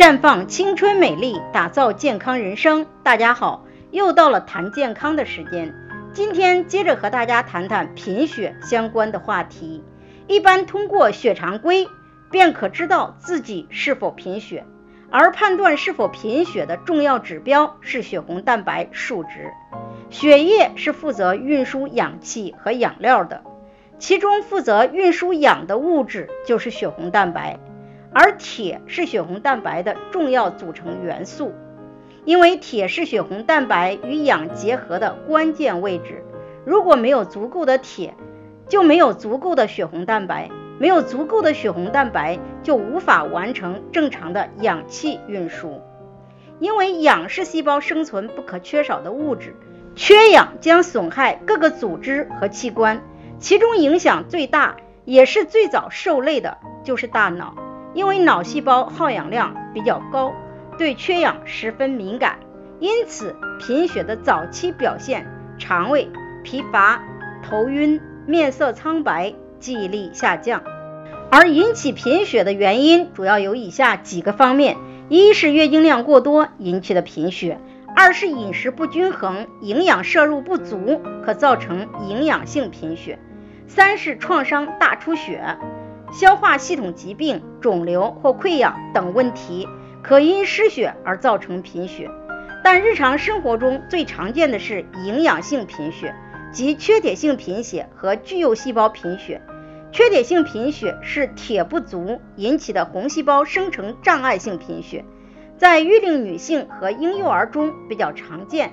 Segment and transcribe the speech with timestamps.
[0.00, 2.86] 绽放青春美丽，打造健康人生。
[3.02, 5.74] 大家好，又到了谈健康的时间。
[6.14, 9.84] 今天接着和大家谈谈贫血相关的话题。
[10.26, 11.86] 一般通过血常规
[12.30, 14.64] 便可知道自己是否贫血，
[15.10, 19.50] 而判断是否贫血的重要指标是血红蛋白数值。
[20.08, 23.42] 血液是负责运输氧气和养料的。
[23.98, 27.60] 其中负责运输氧的物质就是血红蛋白，
[28.12, 31.52] 而铁是血红蛋白的重要组成元素。
[32.24, 36.22] 因为铁是血红蛋白与氧结合的关键位置，
[36.66, 38.14] 如果没有足够的铁，
[38.68, 45.80] 就没有足够的血红蛋白，没有足够的血红蛋白就无法完成正常的氧气运输。
[46.58, 49.56] 因为氧是细胞生存不可缺少的物质，
[49.94, 53.02] 缺氧将损害各个组织和器官。
[53.38, 57.54] 其中影响最大，也是最早受累的，就是大脑，
[57.94, 60.32] 因为脑细胞耗氧量比较高，
[60.78, 62.38] 对缺氧十分敏感，
[62.78, 65.26] 因此贫血的早期表现，
[65.58, 66.08] 肠胃
[66.44, 67.02] 疲乏、
[67.42, 70.62] 头晕、面色苍白、记忆力下降。
[71.30, 74.76] 而引起贫血的原因主要有以下几个方面：
[75.08, 77.58] 一是月经量过多引起的贫血；
[77.94, 83.18] 二是饮食不均衡、营养摄入不足，可造成营养性贫血。
[83.68, 85.56] 三是创伤大出血、
[86.12, 89.68] 消化系统疾病、肿瘤或溃疡等问题，
[90.02, 92.10] 可因失血而造成贫血。
[92.62, 96.14] 但日常生活中最常见的是营养性贫血，
[96.52, 99.40] 即缺铁性贫血和巨幼细胞贫血。
[99.92, 105.04] 缺铁性贫血是铁不足引起的红细胞生成障碍性贫血，
[105.58, 108.72] 在育龄女性和婴幼儿中比较常见。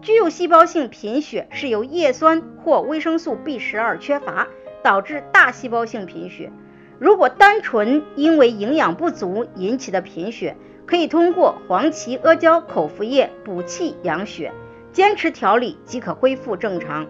[0.00, 4.46] 巨幼细胞性贫血是由叶酸或维生素 B 十二缺乏
[4.82, 6.52] 导致大细胞性贫血。
[6.98, 14.52] 如果单纯因为营养不足引起的贫血，可以通过黄芪阿胶口服液补气养血，
[14.92, 17.06] 坚持调理即可恢复正常。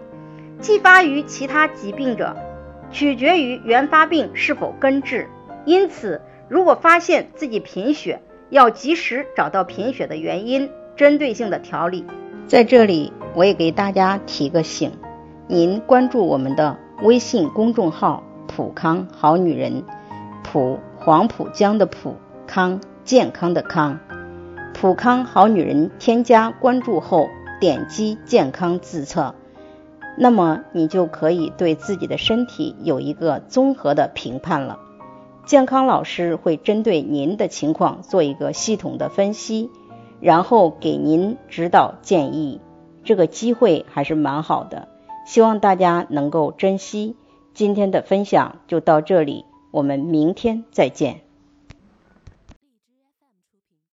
[0.59, 2.35] 继发于其他疾病者，
[2.91, 5.27] 取决于原发病是否根治。
[5.65, 12.05] 因此，如果发现自己贫血，要及时找到贫血的原因，针对性的调理。
[12.47, 14.91] 在这里，我也给大家提个醒：
[15.47, 19.83] 您关注我们的微信公众号“普康好女人”，
[20.43, 22.15] 普黄浦江的普
[22.47, 23.99] 康健康的康，
[24.73, 27.29] 普康好女人添加关注后，
[27.61, 29.35] 点击健康自测，
[30.17, 34.79] 那么你就可以对自己的身体有一个综合的评判了。
[35.45, 39.69] 健康老师会针对您的情况做一个系统的分析。
[40.21, 42.59] 然后给您指导建议，
[43.05, 44.89] 这个机会还是蛮好的，
[45.25, 47.15] 希望大家能够珍惜。
[47.53, 51.28] 今天的分享就到这里，我们明天再见。